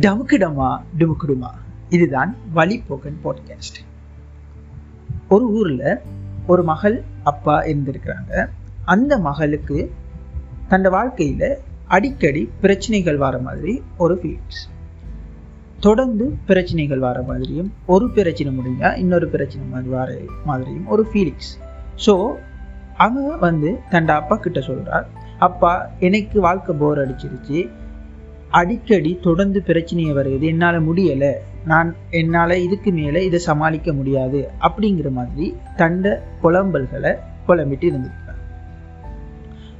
டமுக்கிடமா 0.00 0.82
டுமுக்குடுமா? 0.98 1.50
இதுதான் 1.88 2.36
வழிபோக்கன் 2.54 3.18
பாட்காஸ்ட் 3.24 3.78
ஒரு 5.28 5.50
ஊரில் 5.50 5.98
ஒரு 6.46 6.64
மகள் 6.64 7.02
அப்பா 7.22 7.62
இருந்திருக்கிறாங்க. 7.62 8.46
அந்த 8.84 9.18
மகளுக்கு 9.18 9.92
தன் 10.68 10.82
வாழ்க்கையில் 10.82 11.58
அடிக்கடி 11.86 12.50
பிரச்சனைகள் 12.60 13.16
வர 13.16 13.38
மாதிரி 13.38 13.82
ஒரு 13.96 14.14
ஃபீல்ஸ் 14.14 14.72
தொடர்ந்து 15.80 16.36
பிரச்சனைகள் 16.46 16.98
வர 16.98 17.22
மாதிரியும் 17.22 17.72
ஒரு 17.86 18.10
பிரச்சனை 18.10 18.58
முடிஞ்சால் 18.58 18.96
இன்னொரு 18.96 19.28
பிரச்சனை 19.28 19.66
மாதிரி 19.66 19.90
வர 19.90 20.18
மாதிரியும் 20.44 20.86
ஒரு 20.86 21.06
ஃபீலிங்ஸ் 21.12 21.50
ஸோ 22.06 22.34
அவன் 22.96 23.38
வந்து 23.38 23.78
தன் 23.90 24.08
அப்பா 24.08 24.36
கிட்ட 24.36 24.60
சொல்கிறார் 24.60 25.08
அப்பா 25.38 25.90
எனக்கு 26.00 26.40
வாழ்க்கை 26.40 26.76
போர் 26.76 26.98
அடிச்சிருச்சு. 26.98 27.70
அடிக்கடி 28.50 29.18
தொடர்ந்து 29.22 29.62
பிரச்சனையை 29.62 30.14
வருது 30.14 30.40
என்னால் 30.40 30.88
முடியலை. 30.88 31.32
நான் 31.64 31.94
என்னால் 32.10 32.50
இதுக்கு 32.50 32.92
மேலே 32.92 33.24
இதை 33.24 33.38
சமாளிக்க 33.38 33.92
முடியாது. 33.92 34.50
அப்படிங்கிற 34.60 35.10
மாதிரி 35.10 35.56
தண்ட 35.76 36.22
புலம்பல்களை 36.42 37.14
புலம்பிட்டு 37.48 37.84
இருந்திருக்கார். 37.84 38.20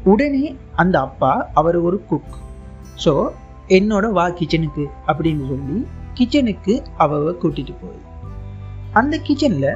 உடனே 0.04 0.56
அந்த 0.74 1.00
அப்பா 1.00 1.50
அவர் 1.54 1.76
ஒரு 1.76 2.04
குக் 2.04 2.36
ஸோ 3.04 3.28
என்னோட 3.68 4.10
வா 4.10 4.28
கிச்சனுக்கு 4.28 4.86
அப்படின்னு 5.06 5.48
சொல்லி 5.48 5.86
கிச்சனுக்கு 6.14 6.84
அவ 6.96 7.30
கூட்டிட்டு 7.30 7.74
போகுது 7.80 8.00
அந்த 8.92 9.20
கிச்சன்ல 9.28 9.74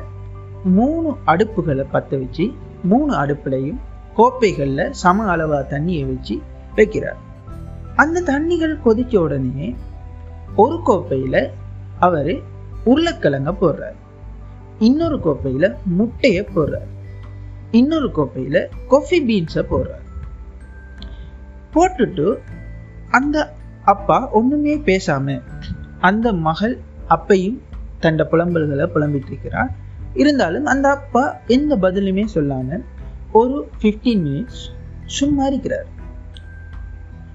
மூணு 0.64 1.16
அடுப்புகளை 1.26 1.84
பற்ற 1.90 2.16
வச்சு 2.16 2.52
மூணு 2.82 3.14
அடுப்புலையும் 3.14 3.76
கோப்பைகளில் 4.18 4.92
சம 4.92 5.36
அளவா 5.36 5.60
தண்ணியை 5.70 6.06
வச்சு 6.06 6.42
வைக்கிறார். 6.76 7.18
அந்த 7.96 8.22
தண்ணிகள் 8.22 8.78
கொதிச்ச 8.84 9.16
உடனே 9.16 9.76
ஒரு 10.56 10.80
கோப்பையில 10.86 11.50
அவர் 11.98 12.32
உருளைக்கிழங்க 12.86 13.54
போடுறார். 13.60 13.98
இன்னொரு 14.78 15.16
கோப்பையில 15.16 15.74
முட்டையை 15.84 16.48
போடுறார். 16.56 16.90
இன்னொரு 17.70 18.10
கோப்பையில 18.16 18.66
கொஃபி 18.90 19.18
பீன்ஸை 19.28 19.62
போடுறார். 19.70 20.04
போட்டுட்டு 21.74 22.38
அந்த 23.10 23.54
அப்பா 23.84 24.30
ஒண்ணுமே 24.30 24.76
பேசாம 24.76 25.42
அந்த 26.00 26.32
மகள் 26.32 26.78
அப்பையும் 27.10 27.58
தண்ட 28.00 28.28
புலம்பல்களை 28.32 28.88
புலம்பிட்டு 28.94 29.26
இருக்கிறார். 29.26 29.70
இருந்தாலும் 30.14 30.64
அந்த 30.64 30.88
அப்பா 30.88 31.36
எந்த 31.46 31.76
பதிலுமே 31.76 32.26
சொல்லாம 32.34 32.80
ஒரு 33.32 33.68
ஃபிஃப்டீன் 33.80 34.22
மினிட்ஸ் 34.26 34.62
சும்மா 35.04 35.46
இருக்கிறார். 35.46 35.86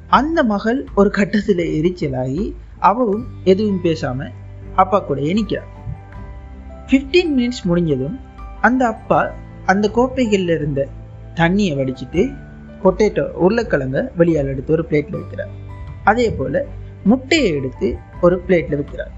அந்த 0.07 0.43
மகள் 0.43 0.87
ஒரு 0.95 1.11
கட்டத்துல 1.15 1.61
எரிச்சலாகி 1.79 2.53
அவளும் 2.79 3.27
எதுவும் 3.43 3.79
பேசாம 3.83 4.29
அப்பா 4.75 4.99
கூட 4.99 5.21
நிற்கிறார் 5.21 5.71
ஃபிஃப்டீன் 6.87 7.31
மினிட்ஸ் 7.37 7.63
முடிஞ்சதும் 7.63 8.19
அந்த 8.61 8.87
அப்பா 8.87 9.31
அந்த 9.65 9.91
கோப்பைகள்ல 9.95 10.55
இருந்த 10.55 10.87
தண்ணியை 11.35 11.73
வடிச்சிட்டு 11.79 12.35
பொட்டேட்டோ 12.83 13.25
உருளைக்கிழங்க 13.43 14.09
வெளியால் 14.15 14.47
எடுத்து 14.47 14.73
ஒரு 14.73 14.85
பிளேட்ல 14.89 15.19
வைக்கிறார். 15.19 15.51
அதே 16.03 16.31
போல 16.31 16.65
முட்டையை 17.03 17.53
எடுத்து 17.53 17.97
ஒரு 18.21 18.43
பிளேட்ல 18.47 18.81
வைக்கிறார். 18.81 19.11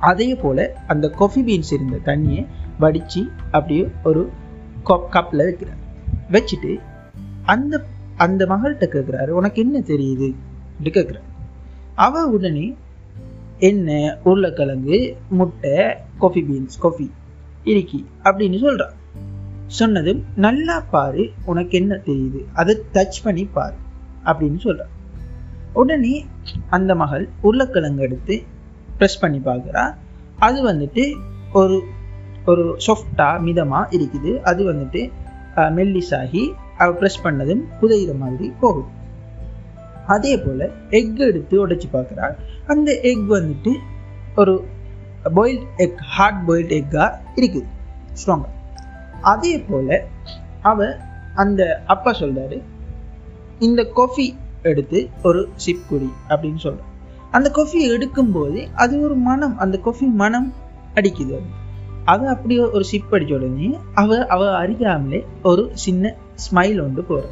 அதே 0.00 0.34
போல 0.34 0.76
அந்த 0.86 1.10
காஃபி 1.10 1.42
பீன்ஸ் 1.42 1.72
இருந்த 1.72 1.96
தண்ணியை 2.04 2.46
வடிச்சு 2.80 3.28
அப்படியே 3.50 3.90
ஒரு 4.04 4.30
கப்ல 4.86 5.42
வைக்கிறார். 5.48 5.82
வச்சுட்டு 6.32 6.80
அந்த 7.44 7.82
அந்த 8.16 8.46
மகள்கிட்ட 8.46 8.86
கேட்குறாரு 8.94 9.28
உனக்கு 9.28 9.62
என்ன 9.62 9.78
தெரியுது? 9.78 10.34
அப்படி 10.76 11.00
கேட்குறாரு 11.00 11.28
அவ 11.94 12.26
உடனே 12.26 12.76
எண்ணெய் 13.58 14.18
உருளைக்கிழங்கு 14.24 15.16
முட்டை 15.28 15.94
காஃபி 16.18 16.42
பீன்ஸ் 16.42 16.78
காஃபி 16.80 17.10
இறுக்கி 17.64 18.06
அப்படின்னு 18.22 18.60
சொல்கிறான் 18.60 18.92
சொன்னதும் 19.66 20.24
நல்லா 20.34 20.80
பாரு 20.80 21.30
உனக்கு 21.44 21.78
என்ன 21.78 21.94
தெரியுது? 21.94 22.44
அதை 22.52 22.82
டச் 22.92 23.22
பண்ணி 23.22 23.44
பாரு 23.44 23.74
அப்படின்னு 24.24 24.58
சொல்றான் 24.64 24.92
உடனே 25.72 26.26
அந்த 26.68 26.94
மகள் 26.94 27.28
உருளைக்கிழங்கு 27.42 28.02
எடுத்து 28.02 28.42
ப்ரெஸ் 28.98 29.20
பண்ணி 29.20 29.38
பார்க்குறா 29.38 29.94
அது 30.38 30.72
வந்துட்டு 30.72 31.16
ஒரு 31.52 31.84
ஒரு 32.44 32.76
சாஃப்டாக 32.86 33.40
மிதமாக 33.40 33.96
இருக்குது. 33.96 34.40
அது 34.40 34.72
வந்துட்டு 34.72 35.10
மெல்லிஸாகி 35.56 36.52
அவ 36.78 36.92
ப்ரெஸ் 36.92 37.24
பண்ணதும் 37.24 37.62
புதையிற 37.80 38.18
மாதிரி 38.18 38.52
போகுது 38.60 38.86
அதே 40.06 40.38
போல 40.38 40.70
எக் 40.90 41.18
எடுத்து 41.18 41.68
உடைச்சு 41.68 41.88
பார்க்குறாள். 41.92 42.34
அந்த 42.66 43.00
எக் 43.00 43.30
வந்துட்டு 43.30 43.76
ஒரு 44.36 44.64
பாயில்ட் 45.34 45.62
எக் 45.76 45.96
ஹார்ட் 45.96 46.48
பாயில்ட் 46.48 46.70
எக்கா 46.70 47.14
இருக்குது. 47.36 47.64
ஸ்ட்ராங்காக 48.12 48.52
அதே 49.20 49.58
போல 49.58 50.02
அவ 50.62 50.96
அந்த 51.34 51.82
அப்பா 51.86 52.12
சொல்றாரு 52.12 52.62
இந்த 53.58 53.82
கொஃபி 53.96 54.34
எடுத்து 54.62 55.08
ஒரு 55.22 55.48
சிப் 55.54 55.82
குடி 55.88 56.12
அப்படின்னு 56.28 56.58
சொல்றான். 56.62 56.92
அந்த 57.30 57.50
காஃபியை 57.54 57.86
எடுக்கும்போது 57.96 58.66
அது 58.74 59.00
ஒரு 59.00 59.14
மனம் 59.14 59.58
அந்த 59.58 59.80
கொஃபி 59.84 60.12
மனம் 60.12 60.52
அடிக்குது. 60.94 61.32
அது 61.32 61.63
அவள் 62.04 62.28
அப்படி 62.28 62.58
ஒரு 62.58 62.84
சிப் 62.84 63.14
அடிச்ச 63.14 63.34
உடனே 63.34 63.78
அவ 63.94 64.26
அவ 64.26 64.56
அறியாமலே 64.56 65.26
ஒரு 65.42 65.70
சின்ன 65.74 66.14
ஸ்மைல் 66.34 66.82
ஒன்று 66.82 67.02
போற 67.02 67.26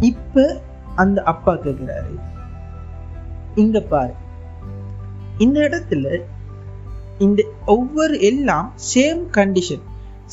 இப்ப 0.00 0.60
அந்த 0.96 1.22
அப்பா 1.22 1.54
கேட்கிறாரு 1.54 2.14
இங்க 3.54 3.80
பாரு. 3.80 4.12
இந்த 5.38 5.60
இடத்துல 5.60 6.22
இந்த 7.18 7.44
ஒவ்வொரு 7.66 8.20
எல்லாம் 8.20 8.72
சேம் 8.94 9.22
கண்டிஷன் 9.32 9.82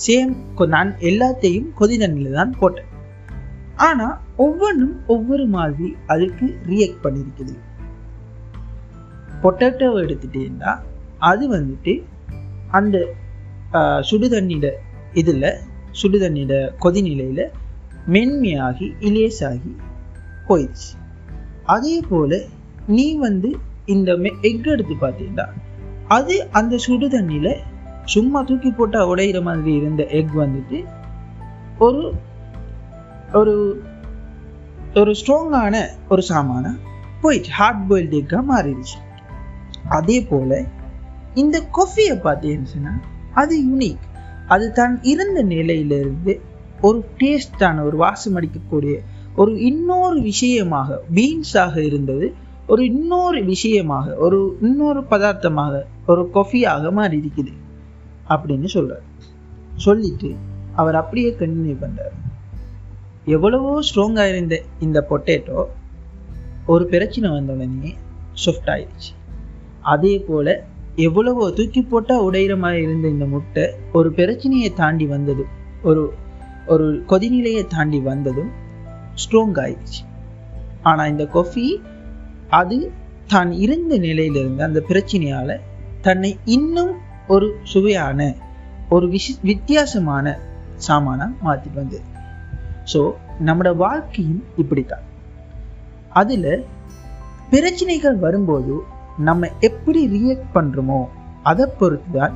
சேம் 0.08 0.68
நான் 0.68 0.96
எல்லாத்தையும் 1.00 1.68
கொதி 1.80 1.96
தண்ணியில 1.98 2.32
தான் 2.32 2.56
போட்டேன். 2.60 2.86
ஆனா 3.76 4.22
ஒவ்வொன்றும் 4.36 5.02
ஒவ்வொரு 5.08 5.46
மாதிரி 5.46 5.96
அதுக்கு 6.08 6.58
ரியாக்ட் 6.68 7.04
பண்ணிருக்குது. 7.04 7.58
பொட்டேட்டோவை 9.44 10.00
எடுத்துட்டேன்னா 10.06 10.80
அது 11.18 11.58
வந்துட்டு 11.58 12.04
அந்த 12.72 12.98
சுடு 14.02 14.28
இதில் 14.28 14.70
இதுல 15.14 15.54
சுடு 15.92 16.18
தண்ணியில 16.20 17.46
மென்மையாகி 18.08 18.88
இலேசாகி 19.08 19.72
போயிடுச்சு. 20.48 20.92
அதே 21.64 21.96
போல் 22.10 22.38
நீ 22.88 23.16
வந்து 23.16 23.50
இந்த 23.86 24.14
எக் 24.42 24.68
எடுத்து 24.68 24.96
பார்த்தீங்கன்னா 24.96 25.46
அது 26.08 26.36
அந்த 26.52 26.78
சுடு 26.78 27.08
தண்ணியில் 27.08 27.54
சும்மா 28.04 28.42
தூக்கி 28.42 28.72
போட்டால் 28.72 29.08
உடையிற 29.08 29.42
மாதிரி 29.42 29.72
இருந்த 29.74 30.04
எக் 30.20 30.36
வந்துட்டு 30.36 30.80
ஒரு 31.80 32.14
ஒரு 33.34 33.84
ஒரு 34.94 35.12
ஸ்ட்ராங்கான 35.20 35.76
ஒரு 36.10 36.24
சாமானாக 36.30 36.78
போயிடுச்சு. 37.24 37.54
ஹார்ட் 37.60 37.92
பாயில்டு 37.92 38.18
எக்காக 38.22 38.44
மாறிடுச்சு. 38.52 38.98
அதே 39.90 40.18
போல் 40.30 40.58
இந்த 41.36 41.64
கொஃபியை 41.78 42.16
பார்த்தீங்கன்னா 42.24 42.94
அது 43.34 43.56
யூனிக் 43.64 44.06
அது 44.48 44.72
தான் 44.72 45.04
இருந்த 45.04 45.44
நிலையிலிருந்து 45.44 46.42
ஒரு 46.82 47.06
டேஸ்டான 47.18 47.84
ஒரு 47.84 47.98
வாசம் 47.98 48.36
அடிக்கக்கூடிய 48.36 49.00
ஒரு 49.36 49.62
இன்னொரு 49.62 50.22
விஷயமாக 50.22 51.02
பீன்ஸாக 51.14 51.76
இருந்தது. 51.78 52.34
ஒரு 52.68 52.86
இன்னொரு 52.86 53.44
விஷயமாக 53.44 54.16
ஒரு 54.16 54.58
இன்னொரு 54.62 55.04
பதார்த்தமாக 55.04 55.86
ஒரு 56.06 56.30
கொஃபியாக 56.34 56.92
மாறி 56.92 57.18
இருக்குது 57.18 57.54
அப்படின்னு 58.30 58.68
சொல்றார். 58.74 59.06
சொல்லிட்டு 59.76 60.36
அவர் 60.76 60.96
அப்படியே 60.96 61.36
கண்டினியூ 61.40 61.76
பண்ணார் 61.82 62.16
எவ்வளவோ 63.26 63.80
ஸ்ட்ராங்காக 63.80 64.28
இருந்த 64.28 64.64
இந்த 64.80 65.08
பொட்டேட்டோ 65.10 65.66
ஒரு 66.66 66.86
பிரச்சனை 66.86 67.30
வந்த 67.30 67.54
உடனே 67.54 67.96
சாஃப்ட் 68.46 68.70
ஆயிடுச்சு. 68.70 69.12
அதே 69.82 70.18
போல 70.20 70.66
எவ்வளவோ 71.06 71.46
தூக்கி 71.58 71.82
போட்டால் 71.82 72.26
உடையிற 72.28 72.54
மாதிரி 72.58 72.80
இருந்த 72.82 73.08
இந்த 73.08 73.26
முட்டை 73.26 73.66
ஒரு 73.98 74.10
பிரச்சனையை 74.12 74.70
தாண்டி 74.74 75.06
வந்தது. 75.06 75.44
ஒரு 75.84 76.04
ஒரு 76.66 76.88
கொதிநிலையை 77.12 77.64
தாண்டி 77.68 78.00
வந்ததும் 78.10 78.52
ஸ்ட்ராங் 79.22 79.58
ஆயிடுச்சு. 79.64 80.02
ஆனால் 80.82 81.12
இந்த 81.14 81.26
கொஃபி 81.36 81.66
அது 82.60 82.78
தான் 83.28 83.52
இருந்த 83.66 83.94
நிலையிலிருந்து 84.08 84.64
அந்த 84.68 84.80
பிரச்சனையால 84.90 85.58
தன்னை 86.02 86.32
இன்னும் 86.56 86.94
ஒரு 87.28 87.48
சுவையான 87.64 88.30
ஒரு 88.90 89.08
விஷ 89.16 89.34
வித்தியாசமான 89.50 90.26
சாமானாக 90.88 91.32
மாற்றிட்டு 91.46 91.80
வந்தது. 91.82 92.06
ஸோ 92.92 93.02
நம்மளோட 93.48 93.72
வாழ்க்கையும் 93.86 94.44
இப்படித்தான். 94.62 95.06
அதில் 96.22 96.52
பிரச்சனைகள் 97.50 98.18
வரும்போது 98.26 98.74
நம்ம 99.28 99.48
எப்படி 99.60 100.02
ரியாக்ட் 100.08 100.54
பண்றோமோ 100.56 101.00
அதை 101.44 101.66
பொறுத்து 101.80 102.12
தான் 102.20 102.36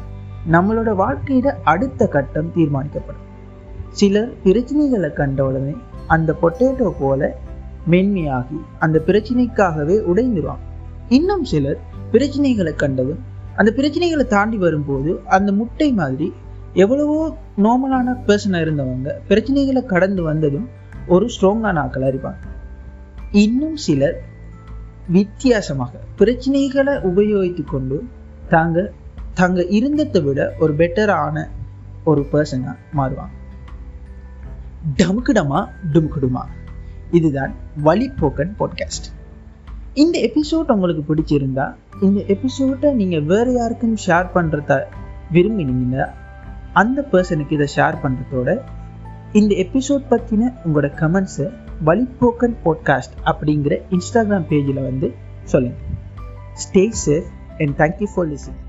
நம்மளோட 0.52 0.90
வாழ்க்கையில 0.96 1.50
அடுத்த 1.64 2.08
கட்டம் 2.08 2.50
தீர்மானிக்கப்படும். 2.56 3.28
சிலர் 3.92 4.32
பிரச்சனைகளை 4.44 5.14
கண்ட 5.14 5.40
உடனே 5.46 5.74
அந்த 6.08 6.36
பொட்டேட்டோ 6.42 6.90
போல 7.00 7.22
மென்மையாகி 7.90 8.60
அந்த 8.80 8.98
பிரச்சனைக்காகவே 9.08 9.98
உடைந்துருவாங்க. 10.12 10.64
இன்னும் 11.10 11.44
சிலர் 11.44 11.80
பிரச்சனைகளை 12.12 12.74
கண்டதும் 12.76 13.22
அந்த 13.56 13.72
பிரச்சனைகளை 13.78 14.26
தாண்டி 14.28 14.58
வரும்போது 14.58 15.12
அந்த 15.28 15.50
முட்டை 15.52 15.90
மாதிரி 15.94 16.28
எவ்வளவோ 16.74 17.18
நார்மலான 17.58 18.16
பர்சனாக 18.28 18.66
இருந்தவங்க 18.66 19.10
பிரச்சனைகளை 19.30 19.82
கடந்து 19.86 20.22
வந்ததும் 20.24 20.68
ஒரு 21.08 21.26
ஸ்ட்ராங்கான 21.34 21.82
ஆக்கள் 21.86 22.08
அறிவாங்க 22.10 22.44
இன்னும் 23.32 23.76
சிலர் 23.76 24.18
வித்தியாசமாக 25.08 26.00
பிரச்சனைகளை 26.18 26.94
உபயோகித்து 27.04 27.64
கொண்டு 27.64 28.04
தாங்க 28.50 28.92
தாங்க 29.34 29.66
இருந்ததை 29.66 30.22
விட 30.22 30.54
ஒரு 30.60 30.74
பெட்டரான 30.74 31.48
ஒரு 32.04 32.28
பர்சனாக 32.32 32.76
மாறுவாங்க. 32.96 33.34
டமுக்குடமா 34.98 35.68
டுமுக்குடுமா. 35.94 36.42
இதுதான் 37.12 37.54
வழிபோக்கன் 37.84 38.54
பாட்காஸ்ட் 38.60 39.06
இந்த 39.94 40.20
எபிசோட் 40.20 40.72
உங்களுக்கு 40.72 41.16
பிடிச்சிருந்தா 41.16 41.76
இந்த 42.02 42.24
எபிசோட்டை 42.28 42.94
நீங்கள் 42.94 43.24
வேறு 43.24 43.54
யாருக்கும் 43.54 43.96
ஷேர் 44.06 44.28
பண்ணுறத 44.34 44.84
விரும்பினீங்கன்னா 45.34 46.10
அந்த 46.74 47.08
பர்சனுக்கு 47.12 47.52
இதை 47.52 47.68
ஷேர் 47.76 47.96
பண்ணுறதோட 48.04 48.60
இந்த 49.34 49.56
எபிசோட் 49.56 50.02
பற்றின 50.10 50.54
உங்களோட 50.66 50.92
கமெண்ட்ஸை 50.96 51.52
வழிப்போக்கன் 51.86 52.56
பாட்காஸ்ட் 52.66 53.16
அப்படிங்கிற 53.26 53.74
இன்ஸ்டாகிராம் 53.90 54.48
பேஜில் 54.50 54.84
வந்து 54.84 55.08
சொல்லுங்கள் 55.44 55.90
stay 56.64 56.84
safe 57.06 57.30
and 57.60 57.76
thank you 57.78 58.08
for 58.14 58.28
listening 58.28 58.63